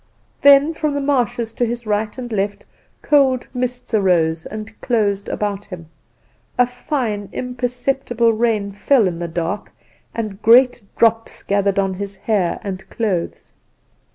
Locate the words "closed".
4.81-5.29